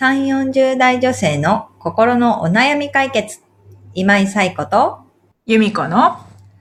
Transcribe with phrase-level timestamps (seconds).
[0.00, 3.40] 3、40代女性の心のお悩み解決。
[3.94, 5.00] 今井彩子と、
[5.44, 6.18] 由美子の、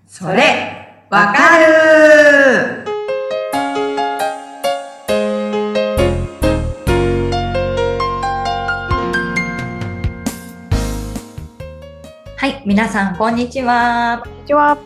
[0.08, 2.84] それ、わかる
[12.38, 14.24] はい、皆さん、こんにちは。
[14.24, 14.80] こんにちは。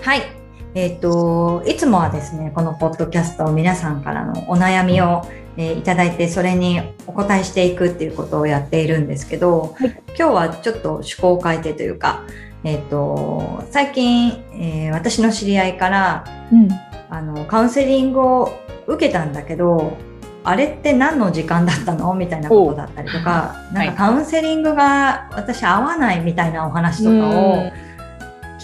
[0.00, 0.43] はい。
[0.74, 5.22] えっ、と、いつもはですね、このポッドキャストを皆さんからのお悩みを、
[5.56, 9.90] えーいただいて、それにお答えしていくっていうことをやっているんですけど、はい。
[10.08, 12.24] 今日はちょっと趣向を変えてというか、
[12.64, 16.68] えっ、と、最近、えー私の知り合いから、うん。
[17.08, 19.96] あの、カウンセリングを受けたんだけど、
[20.42, 22.12] あれって何の時間だったの？
[22.14, 23.74] みたいなことだったりとか、う。
[23.74, 27.70] なんかカウンセリングが私合わないみたいなお話とかを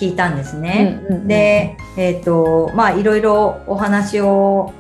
[0.00, 1.00] 聞いたんですね。
[1.08, 4.72] うんうんうんで、えっ、と、まあ、いろいろお話を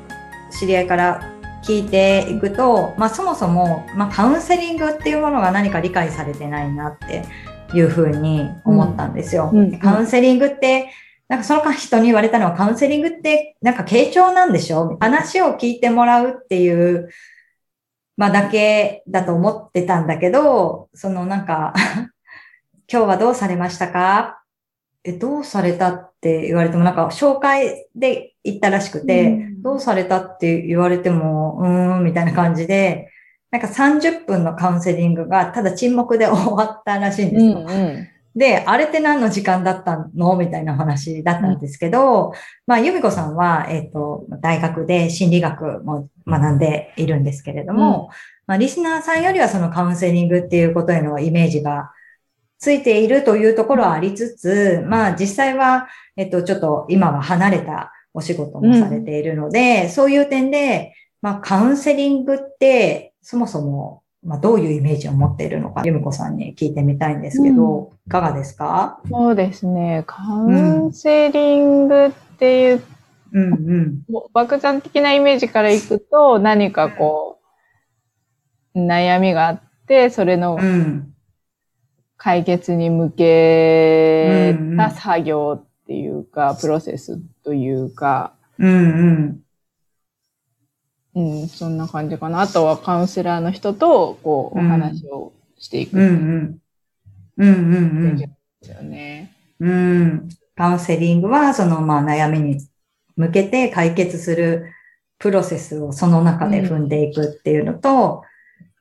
[0.50, 1.22] 知り合いから
[1.62, 7.24] 聞いていくと、まあ、そもそも、まあ、カウンセリングっていうものが何か理解されてないなって
[7.74, 9.50] いうふうに思ったんですよ。
[9.52, 10.90] うんうんカウンセリングって、
[11.28, 14.96] なんかその人に言われたのはカウンセリングってなんか傾聴なんでしょ？
[14.98, 17.10] 話を聞いてもらうっていう、
[18.16, 21.72] まあだけだと思ってたんだけど、そのなんか、
[22.92, 24.39] 今日はどうされましたか？
[25.04, 29.62] え、どうされたって言われてもなんか紹介で行ったらしくて、うん。
[29.62, 33.10] どうされたって言われても、うーん、みたいな感じで、
[33.50, 37.66] なんか30分のカウンセリングがただ沈黙で終わったらしいんですよ。
[37.68, 40.36] うんで、あれって何の時間だったの？
[40.36, 42.32] みたいな話だったんですけど、
[42.66, 48.10] まあ、由美子さんは、えっ、と、大学で心理学も学んでいるんですけれども、
[48.46, 51.90] まあ、リスナーさんよりはそのカウンセリングっていうことへのイメージが
[52.60, 69.00] ついているというところはありつつ、まあ、実際は、えっ、と、ちょっと今は離れたお仕事もされているので、そういう点で、まあ、カウンセリングって、そもそも、まあ、どういうイメージを持っているのか、由美子さんに聞いてみたいんですけど、いかがですか？
[69.08, 70.04] そうですね。
[70.06, 72.82] カウンセリングっていう、
[73.32, 74.02] うんうん。
[74.10, 77.38] もう爆弾的なイメージからいくと、何かこ
[78.74, 81.14] う、悩みがあって、それのうん。
[82.22, 89.40] 解決に向けた作業っていうか、プロセスというか、うん
[91.14, 91.30] うん。
[91.40, 92.42] うん、そんな感じかな。
[92.42, 96.58] あとはカウンセラーの人と、こう、おうん話をしていくうんうん。
[97.38, 98.28] うんうんで
[98.60, 99.32] すよね。
[99.58, 99.70] うん。
[99.70, 100.28] うん。
[100.54, 102.60] カウンセリングは、その、まあ、悩みに
[103.16, 104.66] 向けて解決する
[105.18, 108.24] プロセスをその中で踏んでいくっていうのと、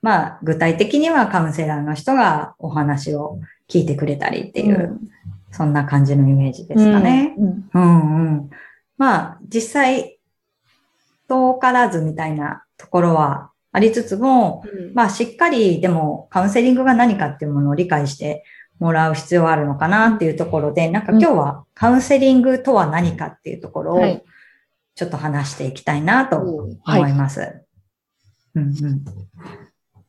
[0.01, 4.99] まあ、具体的にはカウンセラーの人がお話を聞いてくれたりっていう、
[5.51, 7.35] そんな感じのイメージですかね。
[7.37, 7.69] うん。
[7.73, 8.49] うんうん。
[8.97, 10.19] まあ、実際、
[11.27, 18.43] 遠からずみたいなところはありつつも、うんまあ、しっかりでもカウンセリングが何かっていうものを理解して
[18.79, 24.23] もらう必要はあるのかなっていうところで、なんか今日はカウンセリングとは何かっていうところをはい
[24.95, 27.61] ちょっと話していきたいなとはい思います。
[28.53, 29.05] うんうん、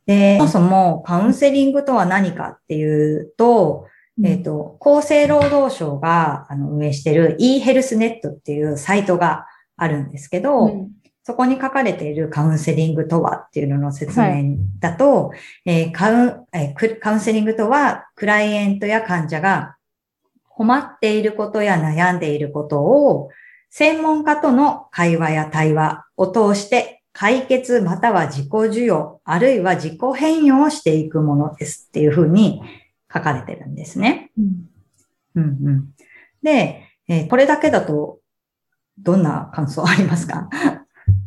[0.05, 3.87] で、そもそもカウンセリングとは何かっていうと、
[4.23, 9.47] えっ、と、厚生労働省があの運営している e-healthnet っていうサイトが
[9.77, 10.91] あるんですけど、うん。
[11.23, 15.31] そこに書かれているカウンセリングとはっていうのの説明だと、
[15.65, 19.75] えーカウンえークカウンセリングとは、クライエントや患者が
[20.49, 23.29] 困っていることや悩んでいることを、
[23.69, 32.61] 専門家との会話や対話を通して解決または自己授与、あるいは自己変容をしていくものですっていうふうに
[33.13, 34.31] 書かれてるんですね。
[34.37, 34.69] うん
[35.35, 35.93] うんうん、
[36.41, 38.19] で、えーこれだけだと、
[38.97, 40.49] どんな感想ありますか？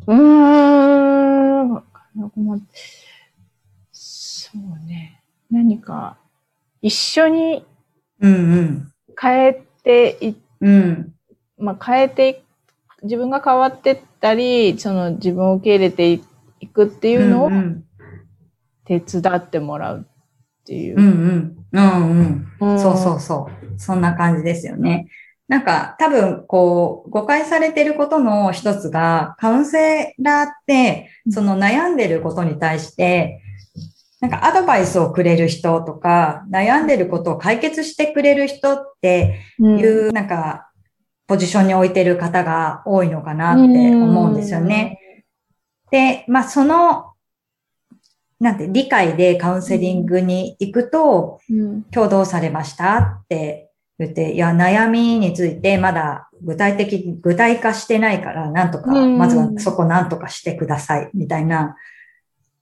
[0.07, 1.83] うーん。
[3.93, 5.21] そうね。
[5.51, 6.17] 何か、
[6.81, 7.67] 一緒に
[8.21, 8.93] うんうん。
[9.21, 11.15] 変えてい、うん。
[11.59, 12.37] まあ、変えてい
[13.03, 16.13] 自分が変わってったり、その自分を受け入れて
[16.61, 17.85] いくっていうのをうん
[18.87, 21.03] 手伝ってもらうっていうう。
[21.03, 21.67] ん。
[21.73, 22.47] うんうん。
[22.61, 22.75] うん。
[22.75, 23.81] んそうそうそう。
[23.81, 25.09] そんな感じですよね。
[25.49, 33.43] なんか多分こう誤解されてることの一つがカウンセラーってその悩んでることに対して
[34.21, 40.71] なんかアドバイスをくれる人とか悩んでることを解決してくれる人ってうんいうなんか
[41.27, 44.99] ポジションに置いてる方が多いのかなって思うんですよね。。
[45.91, 47.15] で、まあその
[48.41, 61.77] なんて理解でカウンセリングに行くと、うん今日どうされましたって言って、いや、悩みについてまだ具体的、具体化してないから、なんとか、うんまずはそこなんとかしてください、みたいな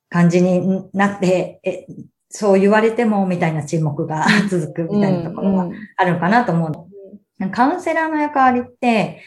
[0.08, 1.87] 感じになって、え、
[2.29, 6.92] そう言われてもみたいな沈黙が 続くみたいなところがあるのかなと思う。
[7.50, 9.23] カウンセラーの役割って、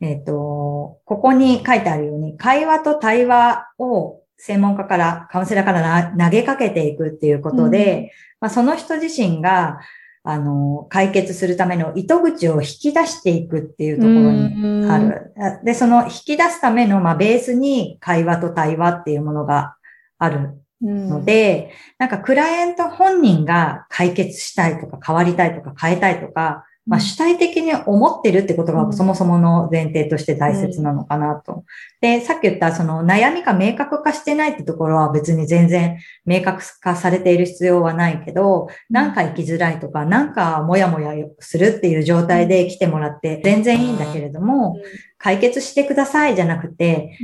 [0.00, 8.08] えっ、ー、と、ここに書いてあるように、会話と対話を専門家から、カウンセラーから投げかけていくっていうことで、うん、
[8.40, 9.80] まあ、その人自身が、
[10.22, 15.32] あの、解決するための糸口を引き出していくっていうところにある。
[15.64, 19.76] で、その引き出すための、まあ、ベースに会話と対話っていうものが
[20.18, 31.64] あるので、なんかクライアント本人が解決したいとか変わりたいとか変えたいとか、まあ、主体的に思ってるってことがそもそもの前提として大切なのかなと。
[32.00, 44.76] で、さっき言ったその悩みが明確化してないってところは別に全然明確化されている必要はないけど、なんか生きづらいとか、なんかもやもやするっていう状態で来てもらって全然いいんだけれども、
[45.16, 47.16] 解決してくださいじゃなくて、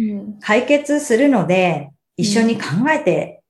[0.43, 3.43] 解決するので一緒に考えて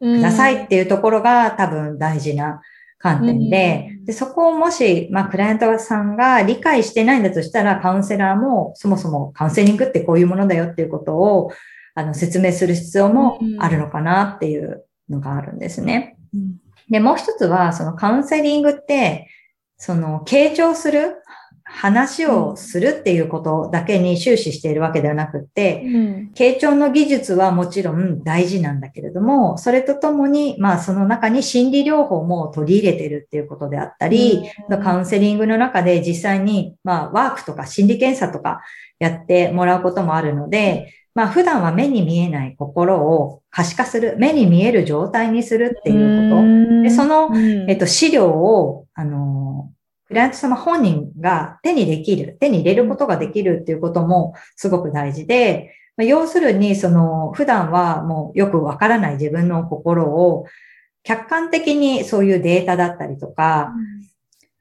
[0.00, 2.60] くださいっていうところが多分大事な
[3.02, 11.50] 観点で、でそこをもし、まあ、クライアントさんが理解してないんだとしたら、カウンセラーもそもそもカウンセリングってこういうものだよっていうことを、
[11.96, 16.16] あの、説明する必要もあるのかなっていうのがあるんですね。
[16.88, 19.28] で、もう一つは、そのカウンセリングって、
[19.76, 21.16] その、傾聴する
[21.74, 38.60] 話をするっていうことだけに終始しているわけではなくて、うん、傾聴の技術はもちろん大事なんだけれども、それとともに、まあその中に心理療法も取り入れてるっていうことであったり、うん、カウンセリングの中で実際に、まあワークとか心理検査とか
[38.98, 46.82] やってもらうこともあるので、まあ普段は目に見えない心を可視化する、目に見える状態にするっていうこと。
[46.82, 47.30] でその、
[47.68, 49.70] えっと、資料を、あの、
[50.12, 60.46] クライアント様本人が手にできる、手に入れることができるっていうこともすごく大事で、要するに、その、普段はもうよくわからない自分の心を、
[61.02, 63.72] 客観的にそういうデータだったりとか、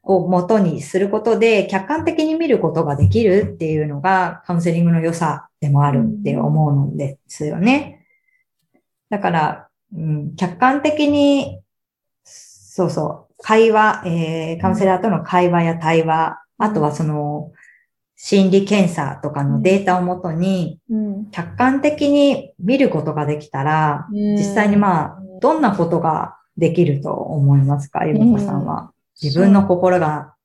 [0.04, 8.06] を元にすることで、客観的に見ることができるっていうのが、カウンセリングの良さでもあるって思うんですよね。
[9.10, 11.60] だから、うん、客観的に、
[12.24, 17.52] そうそう、会話、えー、カウンセラーとの会話や対話、あとはその、
[18.24, 20.80] 心理検査とかのデータをもとに、
[21.32, 28.92] 客観的に見ることができたら、実際にまあ、どんなことができると思いますか、ゆみこさんは。
[29.20, 30.36] 自分の心が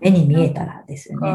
[0.00, 1.34] 目に見えたらですよね。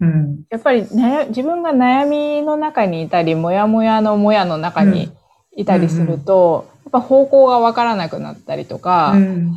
[0.00, 0.82] うん、やっぱり
[1.28, 5.10] 自分が悩みの中にいたり、もやもやのもやの中に
[5.54, 9.54] いたりすると、やっぱ方向がわからなくなったりとか、うん、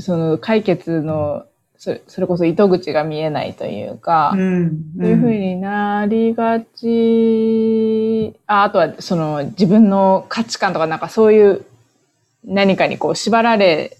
[0.00, 1.44] その解決の
[1.78, 4.40] それそれこそ糸口が見えないというか、うん。
[4.40, 8.34] うん、そういうふうになりがち。
[8.48, 11.64] あ、あとはその自分の価値観とかなんかそういう
[12.44, 13.96] 何かにこう縛られ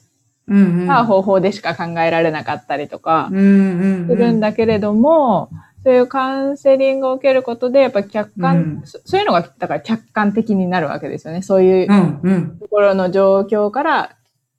[0.88, 5.48] た方法でしか考えられなかったりとかするんだけれども、
[5.84, 11.42] そういうカウンセリングを受けることで、やっぱ客観、うん、そういうのが、だから客観的になるわけですよね。
[11.42, 14.16] そういうところの状況から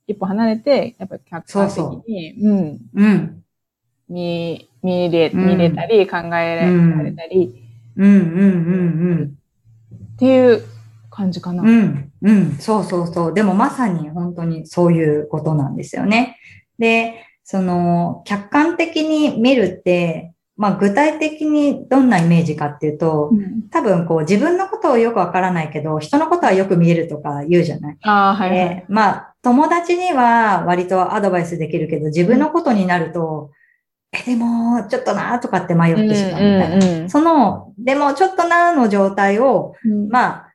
[0.10, 3.44] 一歩離れて、やっぱ客観的に、うん、うん、
[4.10, 7.64] 見、見れ、見れたり、考えられたり、
[7.96, 9.34] うん、うん、うん、うん。
[10.14, 10.64] っていう
[11.12, 11.62] 感じかな。
[11.62, 13.34] うん、うん、そうそうそう。
[13.36, 16.38] でもまさに本当にそういうことなんですよね。
[16.80, 27.98] で、その、客観的に見るって、まあ、具体的にどんなイメージかっていうと、うん、多分こう自分のことをよくわからないけど、人のことはよく見えるとか言うじゃない。
[28.02, 33.52] あはい、はい、まあ、友達には割とアドバイスできるけど、自分のことになると、
[34.14, 36.76] うん、え、でも、ちょっとなとかって迷ってしまうみたいな。
[36.76, 40.50] うんうんうん、その、でも、ちょっとなの状態を、うん、まあ、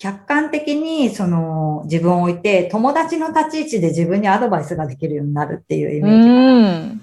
[0.00, 7.00] 客観的にその自分を置いて友達の立ち位置で自分にアドバイスができるようになるっていうイメージ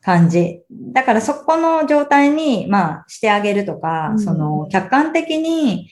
[0.00, 0.62] 感じ。
[0.92, 5.90] だからそこの状態に、まあ、してあげるとか、うん、その、客観的に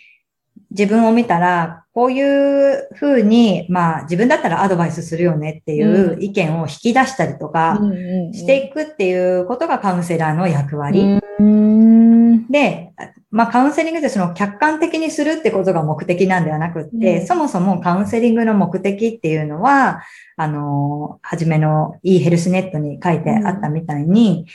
[0.71, 7.81] 自分を見たら、こういうふうに、まあ、自分だったらアドバイスするよねっていう意見を引き出したりとか、
[8.33, 11.21] していくっていうことがカウンセラーの役割。
[12.51, 12.93] で、
[13.31, 20.03] まあ、カウンセリングってその客観的にするってことが目的なんではなくって、そもそもカウンセリングの目的っていうのは、
[20.37, 24.47] あの、はじめの e ヘルスネットに書いてあったみたいに、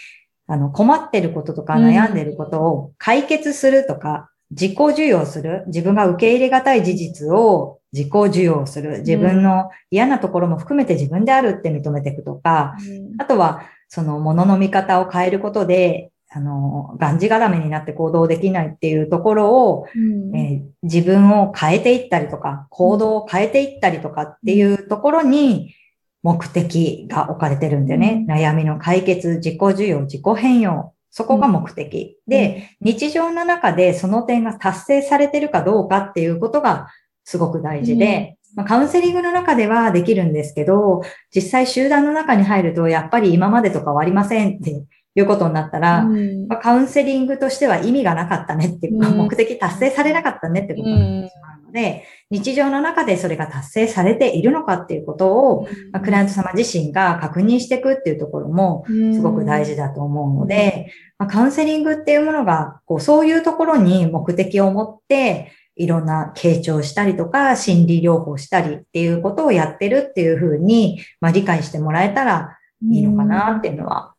[0.48, 25.76] うん、あの、困ってることとか悩んでることを解決するとか、自己受容する、自分が受け入れがたい事実を自己受容する、自分の嫌なところも含めて自分であるって認めていくとか、うん、あとは、そのものの見方を変えることで、あの、がんじがらめになって行動できないっていうところを、うん、えー、自分を変えていったりとか、行動を変えていったりとかっていうところに、
[26.24, 28.26] 目的が置かれてるんだよね。
[28.28, 30.94] 悩みの解決、自己需要、自己変容。
[31.15, 32.17] そこが目的。
[32.27, 36.88] で、日常の中でその点が達成されてるかどうかっていうことが
[37.24, 41.03] すごく大事で、まあ、カウンセリングの中ではできるんですけど、
[41.34, 44.72] 実際集団の中に入ると、やっぱり今までと変わりませんって
[45.13, 51.43] いうことになったら、うん、まあ、カウンセリングとしては意味がなかったねっていう、うん、目的達成されなかったねってことになってしまうの
[51.74, 72.58] で、うん、日常の中でそれが達成されているのかっていうことを、まあ、クライアント様自身が確認していくっていうところもすごく大事だと思うので、まあ、カウンセリングっていうものが、こう、そういうところに目的を持って、いろんな傾聴したりとか、心理療法したりっていうことをやってるっていうふうに、まあ、理解してもらえたら
[72.92, 74.12] いいのかなっていうのは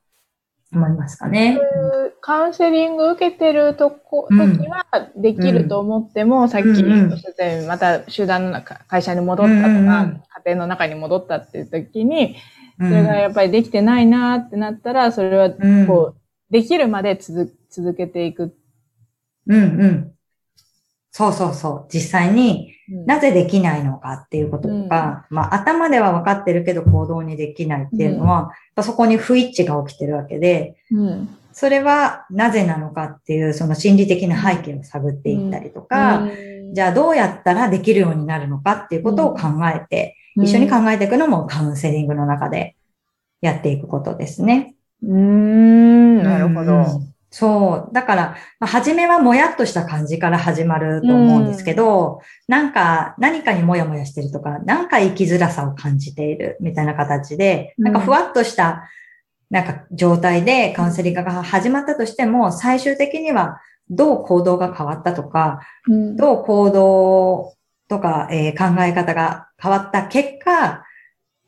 [0.76, 1.58] 思いますかね。
[2.20, 4.84] カウンセリング受けてるとこ、時は
[5.16, 6.82] できると思っても、うん、さっき
[7.66, 12.36] また集団の中、会社に戻ったとか、うん、家庭の中に戻ったっていう時に、
[12.78, 15.50] それがやっぱりできてないなってなったら、それは
[15.86, 18.56] こう、できるまで続続けていく。
[19.46, 20.13] うんうん。
[21.16, 21.86] そうそうそう。
[21.94, 36.26] 実際になぜできないのかっていうこととか、うん、まあ頭では分かってるけど行動にできないっていうのは、うん、そこに不一致が起きてるわけで、うん、それはなぜなのかっていうその心理的な背景を探っていったりとか、
[36.72, 42.74] じゃあどうやったらできるようになるのかっていうことを考えて、一緒に考えていくのもカウンセリングの中で
[43.40, 44.74] やっていくことですね。
[45.00, 47.13] うーん、なるほど。
[47.36, 47.92] そう。
[47.92, 58.88] だから、まあ、初めはもやっとした感じから始まると思うんですけど、うん、なんか何かにもやもやしてるとか、なんか生きづらさを感じているみたいな形で、なんかふわっとした
[59.50, 63.60] なんか状態でカウンセリングが始まったとしても、最終的には
[63.90, 67.54] どう行動が変わったとか、うん、どう行動
[67.88, 70.84] とか、えー、考え方が変わった結果、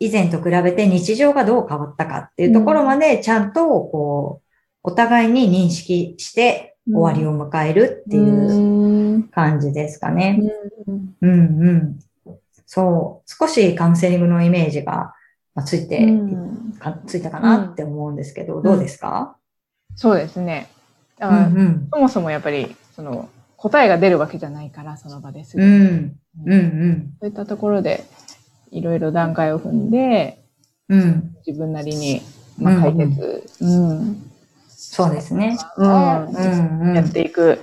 [0.01, 4.46] 以前と比べて日常がどう変わったかっていうところまでちゃんとこう、
[4.87, 10.39] お互いに認識して終わりを迎えるっていう感じですかね。
[10.87, 11.99] うん、うん、うん。
[12.67, 13.29] そう。
[13.29, 15.13] 少しカウンセリングのイメージが
[15.65, 16.07] ついて、
[17.09, 19.37] ついたかなって思うんですけど、どうですか、
[19.97, 20.69] そうですね。
[21.21, 25.65] うんうん、そもそもやっぱり、その、答えが出るわけじゃないから、その場ですぐ。
[25.65, 26.17] うん。
[26.45, 27.17] うんうん。
[27.21, 28.05] そういったところで、
[28.71, 30.45] いろいろ段階を踏んで、
[30.89, 31.35] うん。
[31.45, 32.21] 自分なりに、
[32.57, 34.31] まあ、解決、うん、うん
[34.97, 35.59] そうですね。
[35.77, 36.95] うん。
[36.95, 37.61] やっていく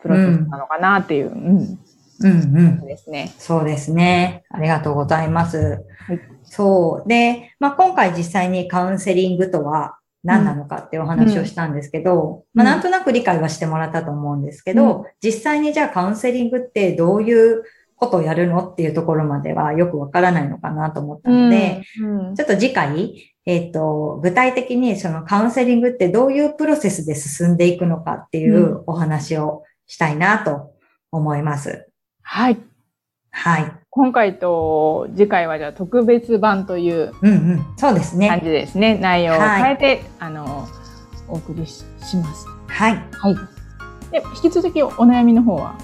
[0.00, 1.28] プロセスなのかなっていう。
[1.28, 1.56] うん。
[1.56, 1.78] うん
[2.20, 2.84] うん。
[2.84, 3.32] ですね。
[3.38, 4.42] そうですね。
[4.50, 5.84] ありがとうございます。
[6.08, 7.08] はい、そう。
[7.08, 17.62] で、まあ、今回実際にカウンセリングとは何なのかってお話をしたんですけど、うん、まあ、なんとなく理解はしてもらったと思うんですけど、うん、実際にじゃあカウンセリングってどういう
[17.94, 30.72] ことをやるのっていうところまではよくわからないのかなと思ったので、うん、ちょっと次回、えっ、ー、と、具体的にそのカウンセリングってどういうプロセスで進んでいくのかっていうお話をしたいなと
[31.12, 31.88] 思います。
[32.22, 32.58] はい。
[33.30, 33.72] はい。
[33.90, 38.28] 今回と次回はじゃあ特別版という、うんうん、そうですね。
[38.28, 38.96] 感じですね。
[38.96, 40.68] 内容を変えて、はい、あの、
[41.28, 41.84] お送りし
[42.16, 42.46] ます。
[42.66, 42.96] はい。
[43.12, 43.34] はい。
[44.10, 45.76] で、引き続きお悩みの方は？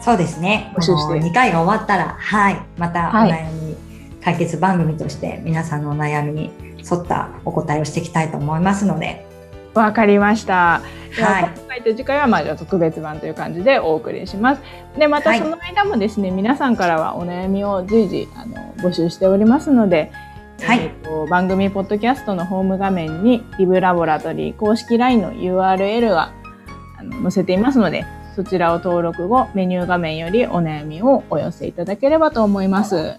[0.00, 0.72] そうですね。
[0.76, 1.20] 募集して。
[1.20, 2.60] 2回が終わったら、はい。
[2.76, 3.76] またお悩み
[4.22, 9.26] 解決番組として皆さんのお悩みに沿ったお答えをしていきたいと思いますので。
[9.74, 10.82] わかりました。
[11.20, 11.42] はい。
[11.56, 14.62] 今回と次回はまあじゃ特別版という感じでお送りします。
[14.98, 20.10] でまたその間もですね、はい、皆さんからはお悩みを随時あの募集しておりますので。
[20.60, 26.32] はい、えーと、番組ポッドキャストのホーム画面にリブラボラトリー公式 LINE の URL が
[26.98, 28.04] あの載せていますので
[28.34, 33.18] そちらを登録後メニュー画面よりお悩みをお寄せいただければと思います。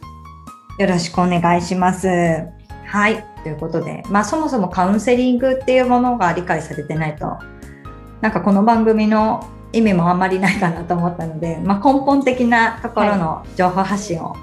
[0.80, 2.59] よろしくお願いします。
[2.90, 3.24] はい。
[3.44, 7.38] ということで、まあそもそもカウンセリングっていうものが理解されてないと、
[8.22, 14.36] なんかこの番組の意味もあんまりないかなと思ったので、まあ根本的なところの情報発信を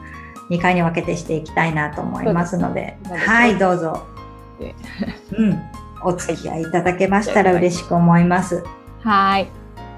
[0.50, 4.07] 2回に分けてしていきたいなと思いますので、はい、どうぞ。
[5.37, 5.61] うん。
[6.03, 8.62] お付き合いいただけましたら嬉しく思います。
[9.03, 9.49] はい。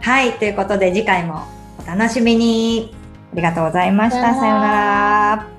[0.00, 1.42] はい、ということで次回も
[1.82, 2.94] お楽しみに。
[3.32, 4.34] ありがとうございました。
[4.34, 5.57] さようなら。